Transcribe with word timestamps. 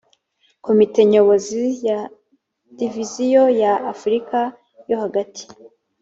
komite 0.65 0.99
nyobozi 1.11 1.61
ya 1.87 1.99
diviziyo 2.77 3.43
ya 3.61 3.73
afurika 3.91 4.39
yo 4.89 4.97
hagati 5.03 5.43